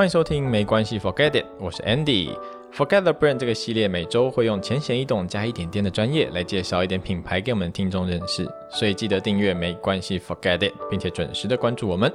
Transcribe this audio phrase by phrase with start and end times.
[0.00, 2.34] 欢迎收听没关系，Forget it，我是 Andy。
[2.72, 12.10] Forget the brand 这个系列每周会用浅显易懂加一点点的专业来介绍一点品牌给我们听众认识，所以记得订阅没关系，Forget it，并且准时的关注我们。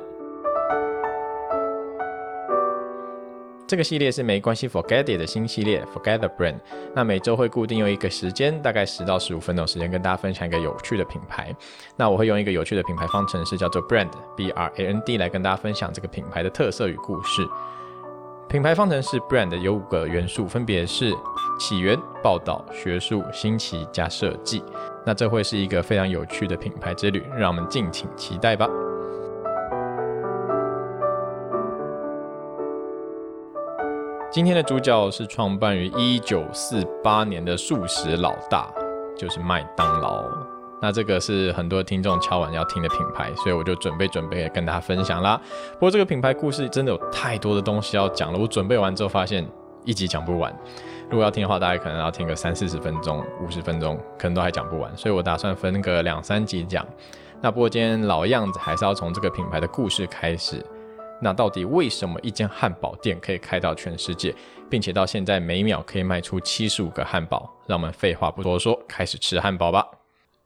[3.68, 6.60] 这个系列是没关系，Forget it 的新系列，Forget the brand。
[6.94, 11.52] 那每周会固定用一个时间，大概十到十五分钟时间，跟大家分享一个有趣的品牌。
[11.98, 17.48] 那我会用一个有趣的品牌方程式，叫做 brand，B R A N D，来跟大家分享这个品牌的特色与故事。
[18.48, 21.12] 品牌方程式 brand 有五个元素，分别是
[21.60, 24.64] 起源、报道、学术、新奇加设计。
[25.04, 28.70] 那这会是一个非常有趣的品牌之旅，让我们敬请期待吧。
[34.36, 38.70] 今天的主角是创办于一九四八年的素食老大，
[39.18, 40.26] 就是麦当劳。
[40.82, 45.40] 那这个是很多听众敲完要听的品牌，所以我就准备准备跟大家分享啦。
[45.76, 49.48] 不过这个品牌故事真的有太多的东西要讲了，我准备完之后发现
[49.86, 50.54] 一集讲不完。
[51.10, 54.92] 如果要听的话，大概可能要听个三四十分钟、五十分钟，可能都还讲不完。
[54.98, 56.86] 所以我打算分个两三集讲。
[57.40, 60.62] 那不过今天老样子，还是要从这个品牌的故事开始。
[61.22, 64.34] 那到底为什么一间汉堡店可以开到全世界，
[64.70, 67.50] 并且到现在每秒可以卖出七十五个汉堡？
[67.68, 69.86] 让我们废话不多说，开始吃汉堡吧。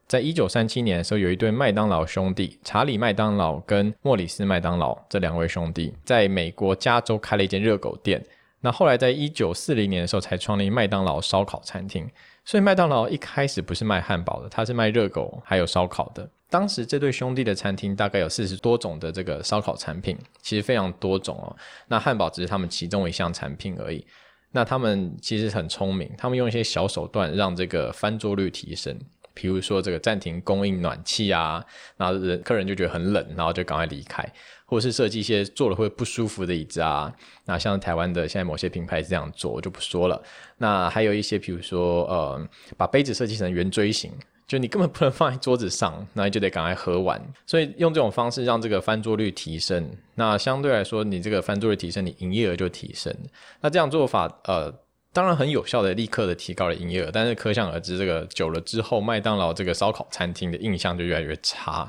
[0.06, 8.24] 在一九三七年的时候，有一对麦当劳兄弟，查理麦当劳跟莫里斯麦当劳这两位兄弟，在美国加州开了一间热狗店。
[8.60, 12.08] 那后来在一九四零年的时候，才创立麦当劳烧烤餐厅。
[12.44, 16.28] 所以麦当劳一开始不是卖汉堡的，它是卖热狗还有烧烤的。
[16.50, 21.56] 当时这对兄弟的餐厅大概有四十多种的这个烧烤产品，其实非常多种哦。
[21.86, 24.04] 那汉堡只是他们其中一项产品而已。
[24.50, 28.98] 那他们其实很聪明，他们用一些小手段让这个翻桌率提升。
[29.32, 31.64] 比如说这个暂停供应暖气啊，
[31.96, 34.28] 然后人客人就觉得很冷，然后就赶快离开，
[34.66, 37.10] 或是设计一些坐了会不舒服的椅子啊。
[37.44, 40.20] 那像台湾的现在某些品牌这样做，我就不说了。
[40.58, 44.12] 那还有一些，比如说呃，把杯子设计成圆锥形。
[44.50, 47.22] 就你根本不能放在桌子上，那你就得赶快喝完。
[47.46, 53.16] 所以用这种方式让这个翻桌率提升，那相对来说，你这个翻桌率提升，你营业额就提升。
[53.60, 54.68] 那这样做法，呃，
[55.12, 57.12] 当然很有效的，立刻的提高了营业额。
[57.12, 61.88] 但是可想而知，这个久了之后，麦当劳这个烧烤餐厅的印象就越来越差。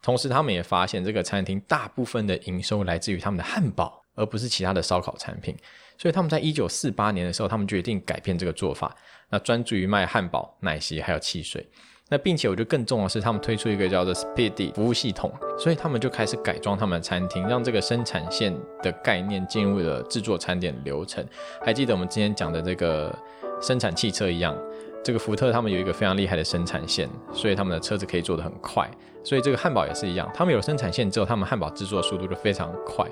[0.00, 5.56] 同时，他们也发现这个餐厅大部分的营收来自于他们的汉堡，而不是其他的烧烤产品。
[5.98, 8.94] 所以他们在一九四八年的时候，他们决定改变这个做法，
[9.28, 11.66] 那专注于卖汉堡、奶昔还有汽水。
[12.08, 21.26] 那并且我觉得更重要的是，他们推出一个叫做 Speedy 服务系统，所以他们就开始改装他们的餐厅，让这个生产线的概念进入了制作餐点流程。
[21.64, 23.12] 还记得我们之前讲的这个
[23.60, 24.56] 生产汽车一样，
[25.02, 28.88] 这个福特他们有一个非常厉害的生产线，所以他们的车子可以做得很快。
[29.24, 33.04] 所以这个汉堡也是一样，他们有生产线之后，他们汉堡制作速度就非常快。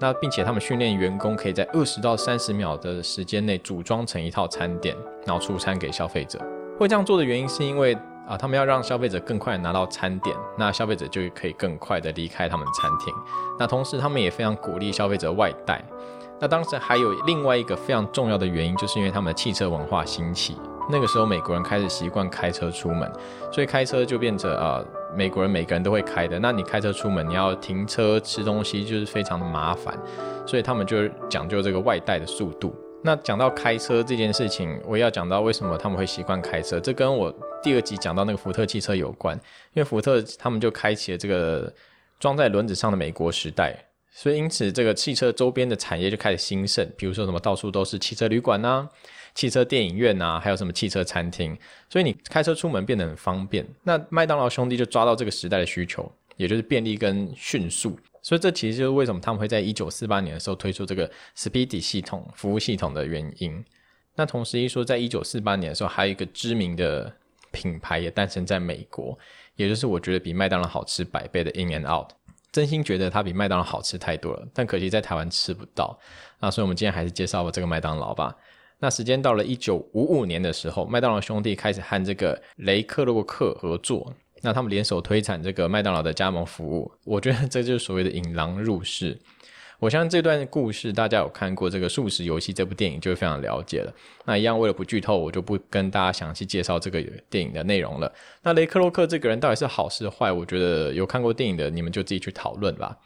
[0.00, 4.94] 那并且他们训练员工可以在二十到三十秒的时间内组装成一套餐点，
[5.24, 6.38] 然后出餐给消费者。
[6.78, 7.96] 会这样做的原因是因为。
[8.28, 13.12] 啊，他们要让消费者更快拿到餐点，那消费者就可以更快的离开他们餐厅。
[13.58, 15.82] 那同时，他们也非常鼓励消费者外带。
[16.40, 20.56] 那当时还有另外一个非常重要的原因，就是因为他们的汽车文化兴起。
[20.90, 23.10] 那个时候，美国人开始习惯开车出门，
[23.50, 24.84] 所以开车就变成呃，
[25.16, 26.38] 美国人每个人都会开的。
[26.38, 29.96] 那你开车出门，你要停车吃东西，就是非常的麻烦，
[30.44, 32.74] 所以他们就讲究这个外带的速度。
[33.00, 37.32] 那讲到开车这件事情，我要讲到为什么他们会习惯开车，这跟我
[37.64, 39.34] 第二集讲到那个福特汽车有关，
[39.72, 41.72] 因为福特他们就开启了这个
[42.20, 43.74] 装在轮子上的美国时代，
[44.12, 48.86] 所以因此这个汽车周边的产业就开始兴盛，比如说什么到处都是汽车旅馆呐、
[49.34, 51.56] 汽车电影院呐，还有什么汽车餐厅，
[51.88, 53.66] 所以你开车出门变得很方便。
[53.82, 57.98] 那麦当劳兄弟就抓到这个时代的需求，也就是便利跟迅速。
[58.20, 63.64] 所以这其实就是为什么他们会在一九四八年的时候推出这个 Speedy 系统服务系统的原因。
[64.16, 67.10] 那同时一说，在一九四八年的时候，还有一个知名的
[67.54, 69.18] 品牌也诞生在美国，
[69.56, 72.10] 也就是我觉得比麦当劳好吃百倍的 In and Out。
[72.52, 75.98] 真心觉得它比麦当劳好吃太多了，但可惜在台湾吃不到。
[76.40, 78.36] 那所以我们今天还是介绍这个麦当劳吧。
[78.78, 84.12] 那时间到了一九五五年的时候，麦当劳兄弟开始和这个雷克洛克合作。
[84.42, 89.18] 那他们联手推产这个麦当劳的加盟服务，我觉得这就是所谓的引狼入室。
[89.80, 93.92] 我相信这段故事大家有看过这个《素食游戏》这部电影，就会非常了解了。
[94.24, 98.10] 那一样为了不剧透，我就不跟大家详细介绍这个电影的内容了。
[98.42, 100.32] 那雷克洛克这个人到底是好是坏？
[100.32, 102.96] 我觉得有看过电影的你们就自己去讨论吧。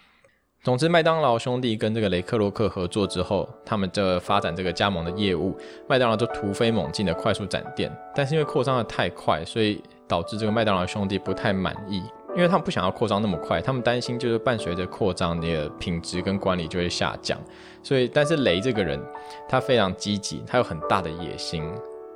[0.62, 5.56] 总之，麦当劳兄弟跟这个雷克洛克合作之后，他们这发展这个加盟的业务，
[5.88, 7.90] 麦当劳就突飞猛进的快速展店。
[8.14, 12.02] 但是因为扩张的太快，所以导致这个麦当劳兄弟不太满意，
[12.36, 17.38] 因为他们不想要扩张那么快，他们担心就是伴随着扩张，你的品质跟管理就会下降。
[17.82, 19.00] 所以，但是雷这个人，
[19.48, 21.64] 他非常积极，他有很大的野心。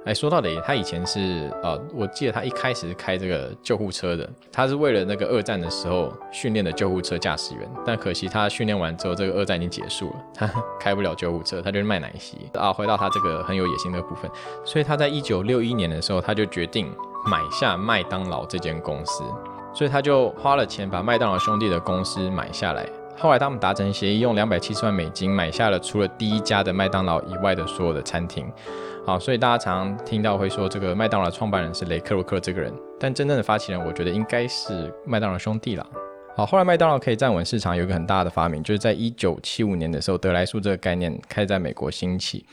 [0.05, 7.71] 哎，说到雷，他以前是呃，我记得他一开始是开这个救护车的，他是为了那个二战的时候训练的救护车驾驶员。
[7.87, 10.51] 但可惜他训练完之后，这个二战已经结束了，他
[10.81, 12.73] 开不了救护车，他就是卖奶昔啊。
[12.73, 14.29] 回到他这个很有野心的部分，
[14.65, 16.93] 所以他在一九六一年的时候，他就决定
[17.25, 19.23] 买下麦当劳这间公司，
[19.75, 22.87] 所以他就花了钱把麦当劳兄弟的公司买下来。
[23.19, 28.51] 后来他们达成协议，用两百七十万美金买下了除了第一家的麦当劳以外的所有的餐厅。
[29.07, 35.87] 好，所以大家常听到会说这个麦当劳创办人是雷克洛克这个人，但真正的发起人，我觉得应该是麦当劳兄弟了。
[36.35, 42.45] 好，后来麦当劳可以站稳市场，有一个很大的发明，就是在一九七五年的时候，德莱素这个概念开始在美国兴起。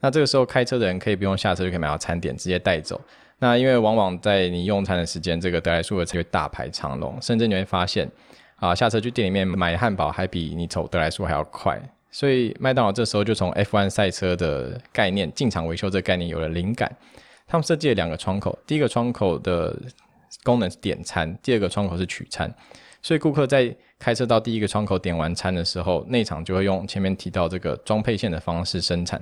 [0.00, 3.00] 那这个时候开车的人可以不用下车就可以买到餐点，直接带走。
[3.40, 8.08] 那因为往往在你用餐的时间，这个德莱素的才会大排长龙，甚至你会发现，
[8.56, 11.80] 啊，下车去店里面买汉堡还比你走德莱素还要快。
[12.10, 16.94] 所以麦当劳这时候就从 F1 赛车的概念进场维修这个概念有了灵感，
[17.46, 19.74] 他们设计了两个窗口，第一个窗口的
[20.42, 22.52] 功能是点餐，第二个窗口是取餐。
[23.02, 29.20] 所以顾客在开车到第一个窗口点完餐的时候，内场就会用前面提到这个装配线的方式生产，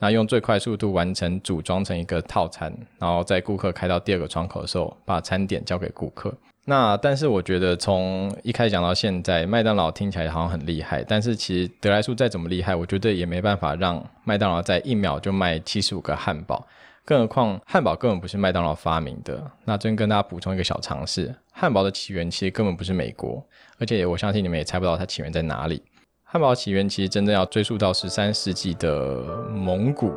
[0.00, 6.34] 那用最快速度完成组装成一个套餐，然后在顾客开到第二个窗口的时候，把餐点交给顾客。
[6.64, 16.66] 那但是我觉得从一开始讲到现在，麦当劳听起来好像很厉害，但是其实德莱素再怎么厉害，我觉得也没办法让麦当劳在一秒就卖七十五个汉堡。
[17.10, 19.44] 更何况汉堡根本不是麦当劳发明的。
[19.64, 23.44] 那真跟大家补充一个小常识：汉堡的起源其实根本不是美国，
[23.80, 25.82] 而且我相信你们也猜不到它起源在哪里。
[26.22, 30.12] 汉堡起源其实真正要追溯到十三世纪的蒙古。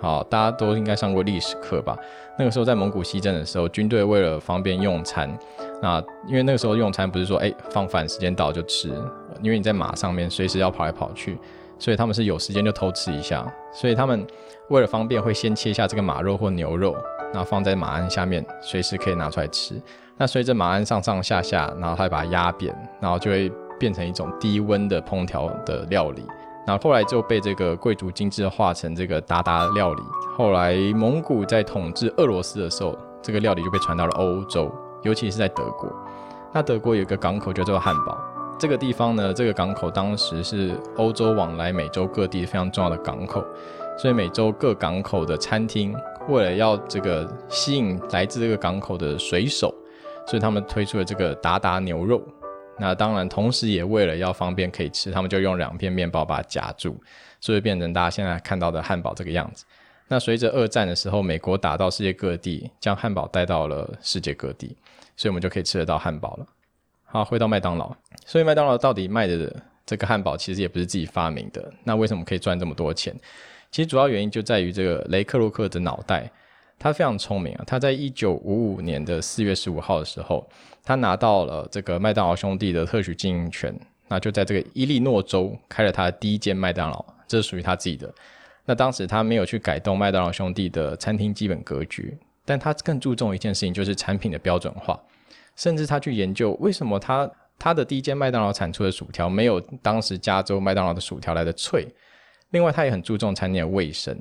[0.00, 1.96] 好，大家都应该上过历史课吧？
[2.36, 5.32] 那个时候在蒙古西征的时候，军队为了方便用餐，
[5.80, 8.88] 那因为那个时候用餐不是说哎放饭时间到就吃，
[9.42, 11.38] 因为你在马上面随时要跑来跑去，
[11.82, 13.44] 所以他们是有时间就偷吃一下。
[13.72, 14.24] 所以他们
[14.68, 16.94] 为了方便，会先切下这个马肉或牛肉，
[17.32, 19.74] 然后放在马鞍下面，随时可以拿出来吃。
[20.16, 23.50] 那随着马鞍上上下下，然后他把它压扁，然后就会
[23.80, 26.24] 变成一种低温的烹调的料理。
[26.64, 30.02] 然后后来就被这个贵族精致化成这个达达料理。
[30.36, 34.70] 后来蒙古在统治俄罗斯的时候，这个料理就被传到了欧洲，
[35.02, 35.92] 尤其是在德国。
[36.52, 38.16] 那德国有一个港口叫做汉堡，
[38.62, 43.44] 这个地方呢，这个港口当时是欧洲往来美洲各地非常重要的港口，
[43.98, 45.92] 所以美洲各港口的餐厅
[46.28, 49.74] 为了要这个吸引来自这个港口的水手，
[50.28, 52.22] 所以他们推出了这个达达牛肉。
[52.78, 56.96] 那当然，同时也为了要方便可以吃，他们就用两片面包把它夹住，
[57.40, 59.64] 所以变成大家现在看到的汉堡这个样子。
[60.06, 64.76] 那随着二战的时候，美国打到世界各地，将汉堡带到了世界各地，
[65.16, 66.46] 所以我们就可以吃得到汉堡了。
[67.12, 67.94] 好，回到麦当劳，
[68.24, 69.54] 所以麦当劳到底卖的
[69.84, 73.14] 这个汉堡其实也不是自己发明的，那为什么可以赚这么多钱？
[73.70, 76.30] 其实主要原因就在于这个雷克洛克的脑袋。
[76.78, 77.64] 他非常聪明啊！
[77.64, 80.44] 他在一九五五年的四月十五号的时候，
[80.82, 83.72] 他拿到了这个麦当劳兄弟的特许经营权，
[84.08, 88.12] 那就在这个伊利诺州开了他的第一间麦当劳，这是属于他自己的。
[88.64, 94.98] 那当时他没有去改动麦当劳兄弟的餐厅基本格局，但他更注重一件事情，就是产品的标准化，
[95.56, 101.86] 甚至他去研究为什么他他的第一间麦当劳产出的薯条没有当时加州麦当劳的薯条来的脆。
[102.50, 104.16] 另外，他也很注重餐厅的卫生。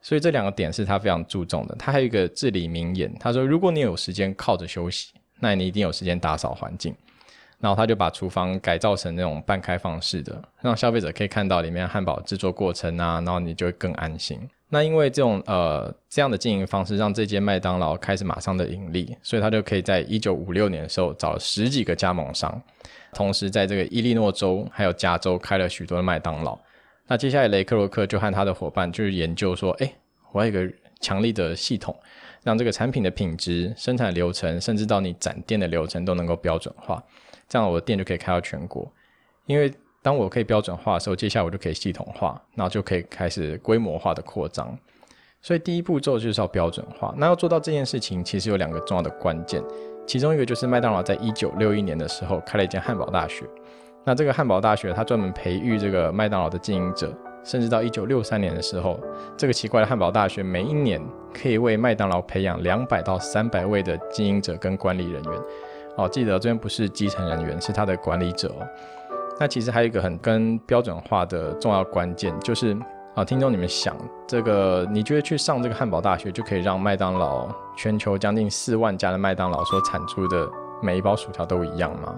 [0.00, 1.74] 所以这两个点是他非常注重的。
[1.76, 6.94] 他还有一个至理名言，他说：“如果你有时间靠着休息，那你一定有时间打扫环境。”
[7.60, 14.38] 然后他就把厨房改造成那种半开放式的，让消费者可以看到里面汉堡制作过程啊，然后你就会更安心。
[14.68, 22.60] 那因为这种呃这样的经营方式，让这间麦当劳开始马上的盈利，所以他就可以在一九五六年的时候找了十几个加盟商，
[23.12, 26.58] 同时在这个伊利诺州还有加州开了许多的麦当劳。
[27.06, 29.92] 那接下来雷克洛克就和他的伙伴就是研究说，哎，
[30.32, 30.68] 我有一个
[31.00, 31.96] 强力的系统，
[32.42, 37.00] 让这个产品的品质、生产流程，甚至到你展店的流程都能够标准化，
[37.48, 38.90] 这样我的店就可以开到全国。
[39.46, 39.72] 因为
[40.02, 44.76] 当我可以标准化的时候，接下来我就可以系统化，然后就可以开始规模化的扩张。
[45.42, 47.14] 所以第一步骤就是要标准化。
[47.16, 49.62] 那要做到这件事情，其实有两个重要的关键，
[50.06, 53.44] 其中一个就是麦当劳在一九六一年的时候开了一间汉堡大学。
[54.04, 57.12] 那这个汉堡大学，它专门培育这个麦当劳的经营者，
[57.44, 58.98] 甚至到一九六三年的时候，
[59.36, 61.00] 这个奇怪的汉堡大学每一年
[61.34, 65.32] 可以为麦当劳培养两百到三百位的经营者跟管理人员。
[65.96, 68.66] 哦，记得这边不是基层人员，是他的管理者哦。
[69.38, 72.76] 那其实还有一个很跟标准化的重要关键，就是
[73.14, 80.48] 啊，听众你们想，这个你觉得去上这个汉堡大学，就可以让麦当劳全球将近四万家的麦当劳所产出的
[80.82, 82.14] 每一包薯条都一样吗？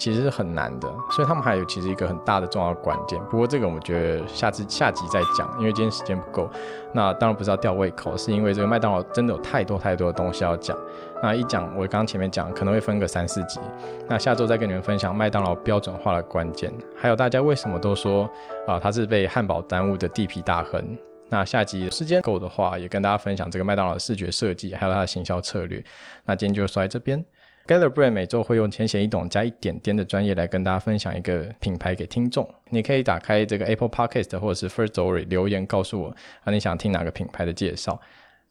[0.00, 3.20] 其实是很难的，所以他们还有其实一个很大的重要关键。
[3.30, 6.48] 不过这个我们觉得下次下集再讲，因为今天时间不够。
[6.94, 10.74] 那当然不是要吊胃口，是因为这个麦当劳真的有太多太多的东西要讲。
[11.22, 13.60] 那一讲，我刚刚前面讲可能会分个三四集。
[14.08, 18.28] 那下周再跟你们分享麦当劳标准化的关键，还有大家为什么都说
[18.66, 20.82] 啊它是被汉堡耽误的地皮大亨。
[21.28, 25.84] 那下集时间够的话，也跟大家分享这个麦当劳的视觉设计，还有它的行销策略。
[26.24, 27.22] 那今天就说在这边。
[27.70, 32.44] Gather Brand 每周会用浅显易懂加一点点的专业来跟大家分享一个品牌给听众。
[32.68, 36.08] 你可以打开这个 Apple Podcast 或者是 First Story 留言告诉我
[36.42, 38.00] 啊，你想听哪个品牌的介绍，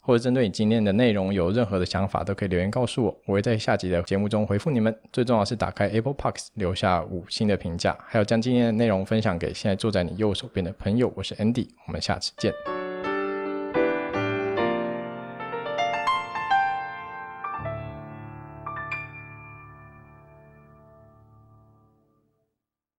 [0.02, 4.98] 或者针对你今天的内容有任何的想法，都可以留言告诉我，我会在下集的节目中回复你们。
[5.12, 11.12] 最重要是打开 Apple Podcast 留下五星的评价，还有将今天的内容分享给现在坐在你右手边的朋友。
[11.18, 12.79] 我是 Andy，我们下次见。